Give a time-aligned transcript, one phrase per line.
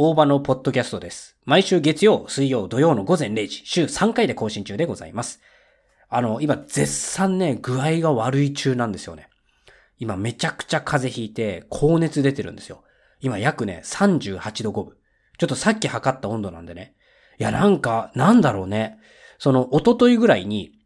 [0.00, 1.36] 大場のポッドキャストです。
[1.44, 5.40] 毎週月曜、水曜、土曜の午前0時、週3回で更新中でございます。
[6.08, 9.28] あの、今、絶賛ね、具合が悪い中なんですよね。
[9.98, 12.84] 今、めちゃくちゃ風邪ひいて、高熱出てるんですよ。
[13.20, 14.96] 今、約ね、38度5分。
[15.36, 16.94] ちょっとさっき測った温度なんでね。
[17.40, 19.00] いや、なんか、なんだろうね。
[19.40, 20.77] その、一昨日ぐらいに、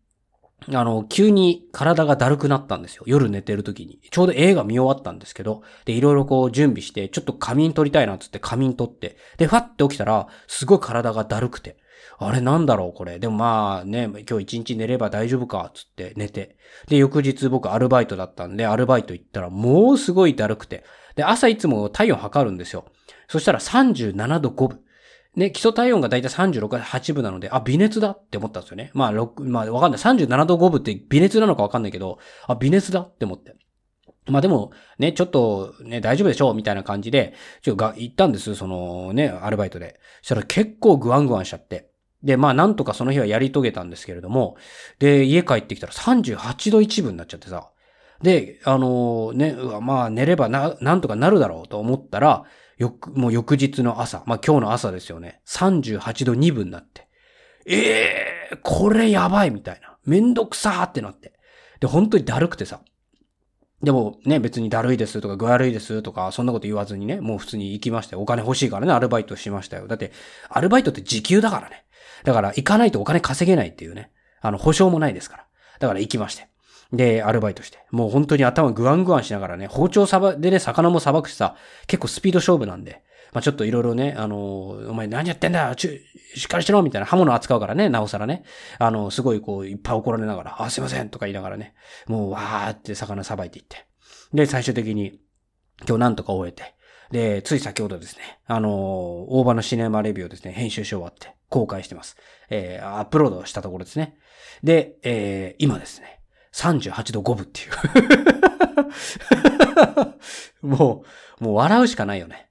[0.68, 3.04] あの、急に体がだるくなったんですよ。
[3.06, 4.00] 夜寝てる時に。
[4.10, 11.76] ちょうど映画見終わったんですけど、で、いろいろこう準備して、ちょっと仮眠取りたいなっつって仮眠取って、で、ファって起きたら、すごい体がだるくて。
[12.18, 13.18] あれなんだろうこれ。
[13.18, 16.56] でもまあね、今日一日寝れば大丈夫か、つって寝て。
[16.88, 20.84] で、翌日僕アルバイトだったんで、アルバイト行ったらもうすごいだるくて。
[21.16, 22.84] で、朝いつも体温測るんですよ。
[23.28, 24.80] そしたら37度5分。
[25.36, 28.90] ね、基礎体温がだいたい36 8分なので、あ、微熱だって思ったんですよね。
[28.92, 30.00] まあ、6、まあ、わかんない。
[30.00, 33.56] 37度5分って微熱なのかわかんないけど、あ、微熱だって思って。
[34.26, 38.54] まあでも、ね、ちょっと、ね、大丈夫でしょうみたいな感じで、ちょっとが、行ったんです。
[38.54, 39.98] その、ね、アルバイトで。
[40.20, 41.90] そしたら結構グワングワンしちゃって。
[42.22, 44.56] で、まあなんとかその日はやり遂げたんですけれども、
[45.00, 47.70] で、家帰ってきたら38度1分になっちゃってさ。
[48.22, 52.44] で、あのね、まあ寝ればな、なんとかなるだろうと思ったら、
[52.82, 55.40] よく、もう翌日の朝、まあ今日の朝ですよね。
[55.46, 57.06] 38度2分になって。
[57.64, 59.96] ええー、これやばいみたいな。
[60.04, 61.32] めんどくさーってなって。
[61.78, 62.80] で、本当にだるくてさ。
[63.84, 68.22] でもね、別にだるいですとか具悪いですとか、そんなこと言わずにね、もう普通に行きましたよ。
[68.22, 69.86] お金欲しいからね、アルバイトしましたよ。
[69.86, 70.10] だって、
[70.48, 71.84] アルバイトって時給だからね。
[72.24, 74.10] だから、行かないとお金稼げないっていうね。
[74.40, 75.46] あの、保証もないですから。
[75.78, 76.48] だから行きまして。
[76.92, 77.78] で、アルバイトして。
[77.90, 83.02] もう本当に頭グワングワンしながらね、包丁さば、でね、魚もさばくしさ、結構スピード勝負なんで。
[83.32, 84.36] まあちょっといろいろね、あの、
[84.90, 86.00] お前何やってんだちゅ、
[86.36, 88.44] しっかりしろみたいな刃物扱うからね、なおさらね。
[88.78, 91.74] あの、すごいこう、いっぱい怒られながら、あ、すいませんとか言いながらね、
[92.06, 93.86] もうわーって魚さばいていって。
[94.34, 95.18] で、最終的に、
[95.88, 96.74] 今日なんとか終えて。
[97.10, 98.72] で、つい先ほどですね、あのー、
[99.28, 102.16] 大場のシネマレビューをですね、編集し終わって、公開してます。
[102.50, 104.16] えー、アップロードしたところですね。
[104.62, 106.21] で、えー、今ですね、
[106.52, 107.64] 38度5分ってい
[110.62, 110.66] う。
[110.66, 111.04] も
[111.40, 112.48] う、もう笑うしかないよね。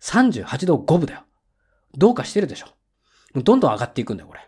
[0.00, 1.22] 38度5分だよ。
[1.96, 2.66] どうかしてるでしょ。
[3.34, 4.40] どんどん上がっていくんだよ、これ。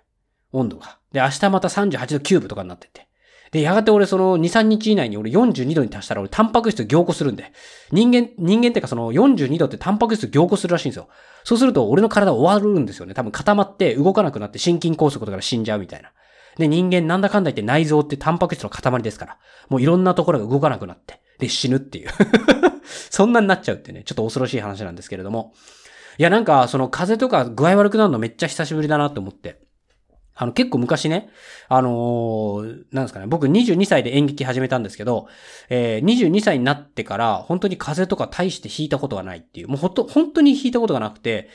[0.52, 0.98] 温度が。
[1.12, 3.08] で、明日また38度9分とかになってって。
[3.54, 7.52] で、やがて俺その2、3日以内に俺42度に達したら俺タンパク質凝固するんで。
[7.92, 11.08] 人間、人間ってかその42度ってタンパク質凝固するらしいんですよ。
[11.44, 13.14] そうすると俺の体終わるんですよね。
[13.14, 16.10] 多分固まって動かなくなって心筋梗塞とかで死んじゃうみたいな。
[16.58, 19.38] で、人間なんだかんだ言って内臓ってタンパク質の塊ですから。
[19.68, 21.20] もういろんなところが動かなくなって。
[21.38, 22.10] で、死ぬっていう。
[23.10, 25.54] そんなになっちゃうってね、ちょっと恐ろしい話なんですけれども。
[26.18, 29.64] いや、なんか、その風邪とか具合悪くなるのめっちゃ久しぶりだなって思って。
[30.36, 31.30] あの、結構昔ね、
[31.68, 35.28] あのー、なんですかね、僕22歳で演劇始めたんですけど、
[35.68, 41.48] えー、22歳になってから、本当に風邪とか大して引いたことがないっていう、もうほと、本当に引いたことがなくて、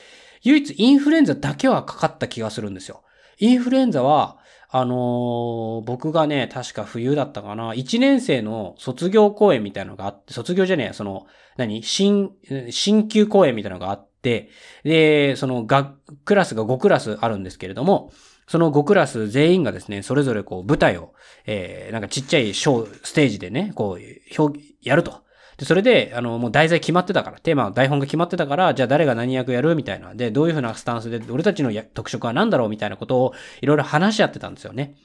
[0.43, 3.03] 唯一インフルエンザだけはかかった気がするんですよ。
[3.39, 4.37] インフルエンザは、
[4.71, 11.25] あのー、僕がね、確か冬だったかな、1年生の卒業公演みたいなのがあって、卒業じゃねえその、
[11.57, 11.81] 何？
[11.81, 12.31] 新、
[12.69, 14.49] 新旧公演みたいなのがあって、
[14.83, 18.11] で、その、が、クラスが5クラスあるんですけれども、
[18.47, 21.13] その5クラス全員がですね、それぞれこう舞台を、
[21.45, 25.23] えー、なんかちっちゃいショー、ステージでね、こう、表、やると。
[25.59, 30.15] で、それで、あの、もう題材決まってたから、テーマ、台本が決まってたから、じゃあ誰が何役やるみたいな。
[30.15, 34.95] で、どういう風なスタンスで、俺たちの特色は何だろうみたいなことを、いろいろ話し合ってたんですよね。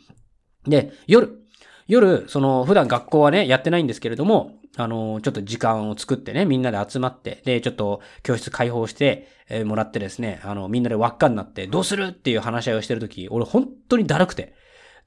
[0.64, 1.40] で、夜、
[1.88, 14.54] 夜、その、普段学校はね、やってないんですけれども、あの、ちょっと時間を作ってね、みんなで集まって、で、ちょっと教室開放して、えーもらってですね、あの、みんなで輪っかになって、どうするっていう話し合いをしてるとき、俺本当にだるくて、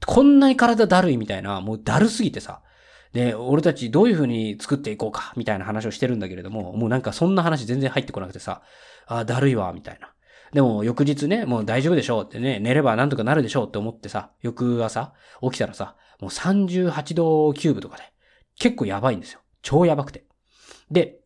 [0.06, 2.62] こんなに体だるいみたいな、もうだるすぎてさ、
[3.14, 8.62] で、俺たちどういう風に作っていこうか、みたいな話をしてるんだけれども、もうなんかそんな話全然入ってこなくてさ、
[9.08, 10.14] あーだるいわ、みたいな。
[10.54, 18.04] でも翌日ね、もう大丈夫でしょうってね、寝ればなんとかなるでしょうって思ってさ、翌朝起きたらさ、もう38度9分とかで、
[18.60, 19.42] 結構やばいんですよ。
[19.62, 20.26] 超やばくて。
[20.90, 21.20] で、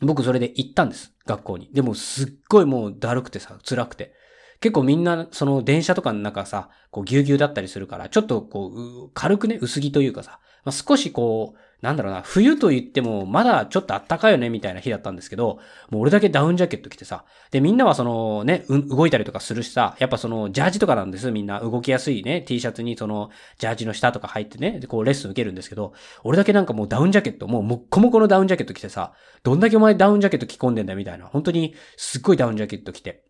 [0.00, 1.14] 僕それで行ったんです。
[1.26, 1.70] 学校に。
[1.72, 4.14] でもすっごいもうだるくてさ、辛くて。
[4.62, 15.58] 結構みんな、その電車とかの中さ、こうぎゅうぎゅうだったりするから、ちょっとこう、軽くね、薄着というかさ、まあ、少しこう、なんだろうな、冬と言っても、まだちょっと暖かいよね、みたいな日だったんですけど、
[15.90, 21.58] もう俺だけダウンジャケット着てさ、で、みんなはそのね、動いたりとかするしさ、やっぱその、ジャージとかなんです、みんな。
[21.58, 25.92] 動きやすいね、T シャツにその、ジャージの下とか入ってね、で、こうレッスン受けるんですけど、
[26.22, 31.26] 俺だけなんかもうダウンジャケット、もうもっこもこのダウンジャケット着てさ、どんだけお前ダウンジャケット着込んでんだよ、みたいな。
[31.26, 33.21] 本当に、すっごいダウンジャケット着て。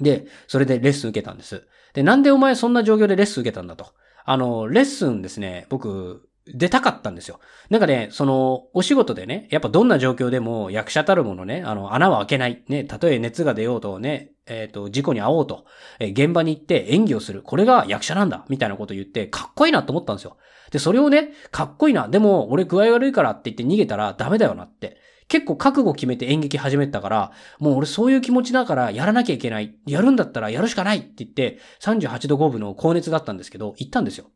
[0.00, 1.66] で、それでレッスン受けたんです。
[1.94, 3.92] で、なんでお前そんな状況でレッスン受けたんだと。
[4.24, 7.40] あの、レッスンですね、僕、出たかったんですよ。
[7.70, 12.64] なんかね、その、お仕事でね、やっぱどんな状況でも役者たるものね、あの、穴は開けない。
[12.68, 15.64] ね、たとえ熱が出ようとね、えっ、ー、と、事故に遭おうと、
[15.98, 17.42] えー、現場に行って演技をする。
[17.42, 18.44] これが役者なんだ。
[18.48, 20.36] みたいなこと言って、かっこいいなと思ったんですよ。
[20.70, 22.08] で、それをね、かっこいいな。
[22.08, 24.98] でも、俺具合悪いからって言って逃げたらダメだよなって。
[25.28, 29.74] 結構覚悟決めて演劇始めたから、もう俺そういう気持ちだからやらなきゃいけない。
[29.86, 34.26] やるんだったらやるしかないって言って、38度5分の高熱だったんですけど、行ったんですよ。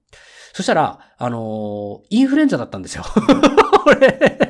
[0.52, 3.04] そしたら、あのー、インフルエンザだったんですよ。
[3.87, 4.40] 俺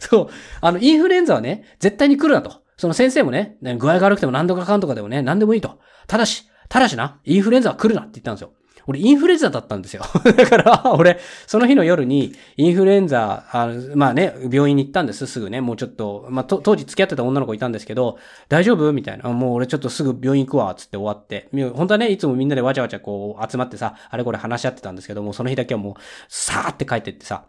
[0.00, 0.28] そう。
[0.60, 2.62] あの、インフルエンザはね、絶対に来るなと。
[2.78, 5.78] その先生もね、具合が悪くても何度かかんとかでもね、何でもいいと。
[6.06, 8.52] ただし、ただしな、インフルエンザは来るなって言ったんですよ。
[8.88, 10.02] 俺インフルエンザだったんですよ。
[10.24, 15.60] だから、俺、その日の夜にインフルエンザ、あ、まあね、病院に行ったんです、すぐね。
[15.60, 18.18] もうちょっと、まあ、当時付き合ってた女の子いたんですけど、
[18.48, 18.90] 大丈夫？
[18.94, 19.28] みたいな。
[19.28, 21.50] もう俺ちょっとすぐ病院行くわ、つって終わって。
[21.74, 25.94] 本当はね、いつもみんなでわちゃわちゃこう集まってさ、あれこれ話し合ってたんですけども、その日だけはもう、
[26.28, 27.44] さーって帰ってってさ、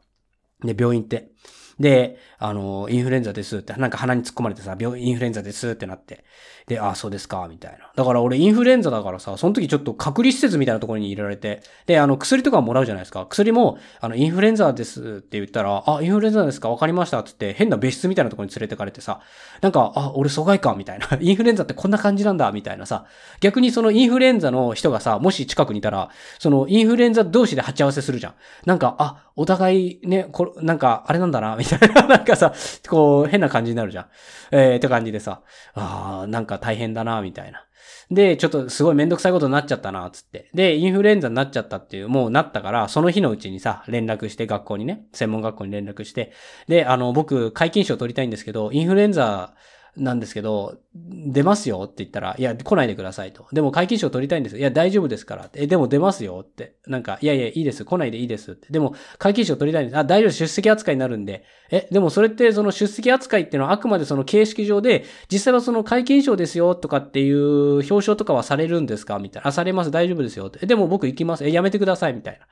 [0.64, 1.32] で、病院行って。
[1.80, 6.26] で、あの、インフルエンザですって、なんか鼻に突っ込まれてさ、病、インフルエンザですってなって。
[6.68, 7.92] で、あ、そうですか、みたいな。
[7.96, 13.26] だから俺インフルエンザだからさ、その時ちょっと隔離施設みたいなところに入れられて、で、あの、薬とかもらうじゃないですか。
[13.26, 19.22] 薬も、あの、インフルエンザですって言ったら、あ、インフルエンザですかわかりましたって言って、変な別室みたいなところに連れてかれてさ、
[19.62, 21.08] なんか、あ、俺疎外か、みたいな。
[21.20, 23.06] インフルエンザってこんな感じなんだ、みたいなさ。
[23.40, 28.34] 逆にそのインフルエンザの人がさ、もし近くにいたら、そのインフルエンザ同士で鉢合わせするじゃん。
[28.66, 32.02] なんか、あ、お互いね、これ、なんか、あれなんだな、みたいな。
[32.08, 32.54] なんかさ、
[32.90, 34.08] こう、変な感じになるじゃん。
[34.52, 35.44] えー、って感じでさ、
[35.76, 37.64] ああ、なんか大変だな、みたいな。
[38.12, 40.50] で、ちょっとすごいめんどくさいことになっちゃったな、つって。
[40.54, 46.34] で、インフルエンザになっちゃったっていう、もうなったから、その日のうちにさ、連絡して学校にね、専門学校に連絡して、
[46.68, 49.54] で、あの、僕、解禁賞取りたいんですけど、インフルエンザ
[49.98, 53.46] なんですけど、出ますよって言ったら、いや、来ないでくださいと。
[53.52, 56.76] でも会期賞取りたいんですいや、大丈夫ですからえ、でも出ますよって。
[56.88, 57.86] なんか、いやいや、いいです。
[57.86, 58.68] 来ないでいいですって。
[58.70, 59.98] でも、会期賞取りたいんです。
[59.98, 61.44] あ、大丈夫、出席扱いになるんで。
[61.72, 69.20] え、でもそれってその出席扱いっていうのはあくまでその形式上で、実際はその会期賞ですよとかっていう表彰とかはされるんですか？
[69.20, 69.50] みたいな。
[69.50, 69.92] あ、されます。
[69.92, 70.66] 大丈夫ですよって。
[70.66, 71.46] でも僕行きます。
[71.46, 72.14] え、やめてください。
[72.14, 72.46] みたいな。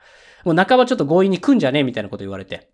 [0.44, 1.80] もう半ばちょっと強引に来んじゃね？
[1.80, 2.70] えみたいなこと言われて。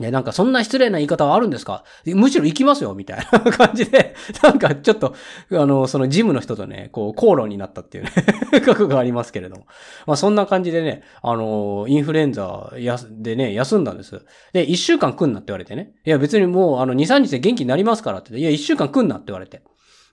[0.00, 1.84] え、なんかそんな失礼な言い方はあるんですか？
[2.06, 5.14] むしろ行きますよみたいな感じで、 なんかちょっと、
[5.52, 8.10] あの、そのジムの人とね、こう、口論になったっていうね
[8.66, 9.66] 過去がありますけれども。
[10.06, 12.72] まあそんな感じでね、あの、インフルエンザ
[13.10, 14.20] でね、休んだんです。
[14.52, 15.92] で、一週間来んなって言われてね。
[16.04, 19.62] いや別にもう、あの、二、三日で元気になりますからっていや、一週間来んなって言われて。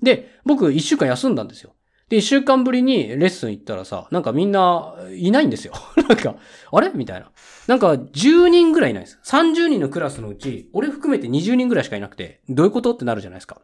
[0.04, 1.74] で、僕一週間休んだんですよ。
[2.12, 5.72] で、一週間ぶりにレッスン行ったらさ、なんかみんないないんですよ。
[6.10, 6.36] なんか、
[6.70, 6.92] あれ？
[6.94, 7.32] みたいな。
[7.68, 9.18] なんか10人ぐらいいないです。
[9.24, 12.94] 30人のクラスのうち、俺含めて20人ぐらいしかいなくて、どういうこと？
[12.94, 13.62] ってなるじゃないですか。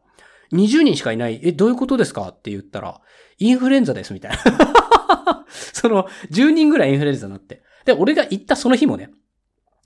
[0.54, 1.42] 20人しかいない。
[1.44, 2.30] え、どういうことですか？
[2.30, 3.02] って言ったら、
[3.38, 4.38] インフルエンザです、みたいな。
[5.50, 7.64] その、10人ぐらいインフルエンザになって。
[7.84, 9.10] で、俺が行ったその日もね、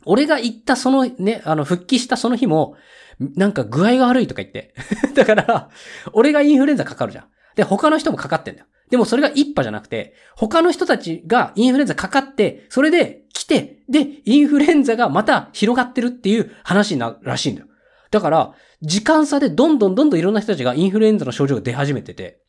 [0.05, 2.75] 俺が行ったそのね、あの、復帰したその日も、
[3.19, 4.75] なんか具合が悪いとか言って。
[5.15, 5.69] だから、
[6.13, 7.25] 俺がインフルエンザかかるじゃん。
[7.55, 8.67] で、他の人もかかってんだよ。
[8.89, 17.67] でもそれが一派じゃなくて、他の人たちがインフルエンザかかって、それで来て、で、インフルエンザがまた広がってるっていう話になるらしいんだよ。
[18.11, 22.41] だから、時間差でどんどんどんどんいろんな人たちがインフルエンザの症状が出始めてて、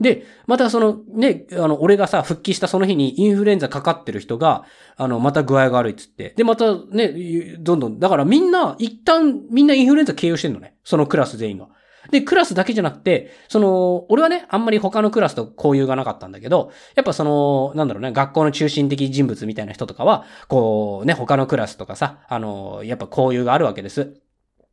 [0.00, 4.64] で、またそのね、あの、俺がさ、復帰したその日にインフルエンザかかってる人が、
[4.96, 6.34] あの、また具合が悪いっつって。
[6.36, 10.76] で、またね、どんどん、だからみんな、一旦みんなインフルエンザ経由してんのね。
[10.84, 11.68] そのクラス全員が。
[12.10, 24.20] で、クラスだけじゃなくて、その、俺はね、あんまり他のクラスと交友がなかったんだけど、やっぱその、なんだろうね、学校の中心的人物みたいな人とかは、こうね、他のクラスとかさ、あの、やっぱ交友があるわけです。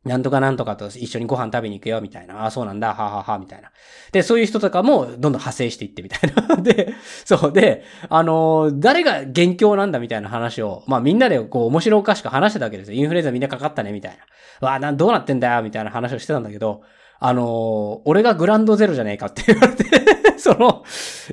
[0.04, 2.42] なんとかなんとかと一緒にご飯食べに行くよ、みたいな。
[2.42, 3.70] ああ、そうなんだ、ははは、みたいな。
[4.12, 6.56] で、そういう人とかもどんどん派生していってみたいな。
[6.60, 6.92] で、
[7.24, 12.98] そうで、あのー、誰が元凶なんだみたいな話を、まあみんなでこう面白おかしく話してたわけですよ。
[12.98, 14.18] インフルエンザみんなかかったね、みたい
[14.60, 14.68] な。
[14.68, 16.82] わあ、どうなってんだよ、みたいな話をしてたんだけど、
[17.20, 19.84] あの、俺がグランドゼロじゃねえかって言われて
[20.38, 20.84] その、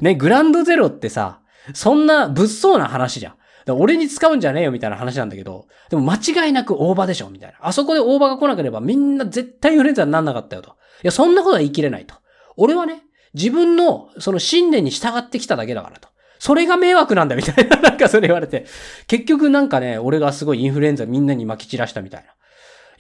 [0.02, 1.40] ね、グランドゼロってさ、
[1.74, 3.34] そんな物騒な話じゃん。
[3.70, 7.58] 俺に使うんじゃねえよみたいな話なんだけど、でも間違いなく大場でしょみたいな。
[7.62, 10.70] あそこで大場が来なければみんな絶対インフルエンザになんなかったよと。
[10.70, 10.72] い
[11.04, 12.16] や、そんなことは言い切れないと。
[12.58, 16.10] 俺はね、自分のその信念に従ってきただけだからと。
[16.40, 17.78] それが迷惑なんだみたいな。
[17.82, 18.66] なんかそれ言われて。
[19.08, 22.32] 結局なんかね、俺がすごいインフルエンザみんなに撒き散らしたみたいな。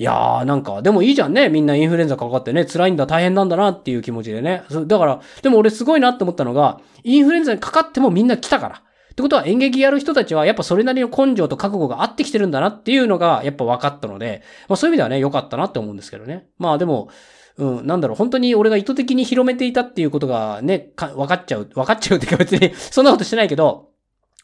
[0.02, 1.48] いやーなんか、でもいいじゃんね。
[1.48, 4.64] みんなインフルエンザかかってね、辛いんだ、大変なんだなっていう気持ちでね。
[4.88, 8.82] だから、でも俺すごいなって思ったのが、インフルエンザにかかってもみんな来たから。
[9.12, 16.48] ってことは演劇やる人たちはやっぱそれなりの根性と覚悟があってきてるんだなっていうのがやっぱ分かったので、まあそういう意味ではね、良かったなって思うんですけどね。
[16.58, 17.10] まあでも、
[17.58, 23.91] うん、なんだろう、本当に俺が意図的に広めていたっていうことがね、分かっちゃう、分かっちゃうっていうか別にそんなことしてないけど、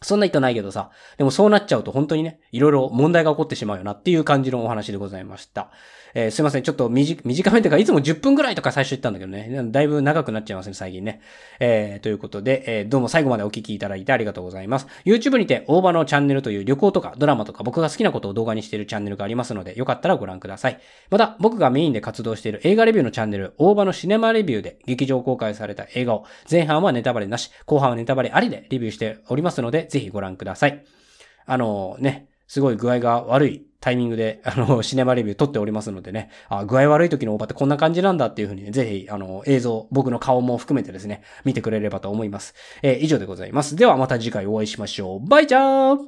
[0.01, 0.91] そんな意図ないけどさ。
[1.17, 5.69] でもそうなっちゃうと本当にね、いろいろ問題が起こってしまうよなっていう感じのお話でございました。
[6.13, 6.63] えー、すいません。
[6.63, 9.49] ちょっと短めというか、いつも10分ぐらいとか最初言ったんだけどね。
[9.71, 11.21] だいぶ長くなっちゃいますね、最近ね。
[11.59, 14.87] えー、ということで、えー、どうも最後までお聞きいただいてありがとうございます。
[15.05, 20.79] YouTube にて、大場のチャンネルという旅行とかドラマとか僕が好きなことを動画にしているチャンネルがありますので、よかったらご覧ください。
[21.09, 30.83] また、僕がメインで活動している映画レビューのチャンネル、大場のシネマレビューで劇場公開された映画を、前半はネタバレなし、後半はネタバレありでレビューしておりますので、ぜひご覧ください。
[31.45, 42.55] あのね、すごい具合が悪いタイミングで、 あの、シネマレビュー撮っておりますのでね、あ、具合悪い時のオーバーってこんな感じなんだっていうふうに、ね、ぜひ、あの、映像、僕の顔も含めてですね、見てくれればと思います。
[42.81, 43.75] えー、以上でございます。
[43.75, 45.27] ではまた次回お会いしましょう。
[45.27, 45.99] バイチャー